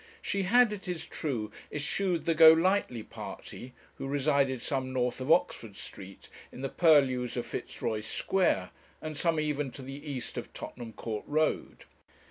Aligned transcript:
She 0.23 0.41
had, 0.49 0.73
it 0.73 0.87
is 0.87 1.05
true, 1.05 1.51
eschewed 1.71 2.25
the 2.25 2.33
Golightly 2.33 3.03
party, 3.03 3.73
who 3.99 4.07
resided 4.07 4.63
some 4.63 4.91
north 4.91 5.21
of 5.21 5.31
Oxford 5.31 5.77
Street, 5.77 6.27
in 6.51 6.61
the 6.63 6.69
purlieus 6.69 7.37
of 7.37 7.45
Fitzroy 7.45 7.99
Square, 7.99 8.71
and 8.99 9.15
some 9.15 9.39
even 9.39 9.69
to 9.69 9.83
the 9.83 10.03
east 10.11 10.39
of 10.39 10.51
Tottenham 10.55 10.91
Court 10.93 11.25
Road. 11.27 11.85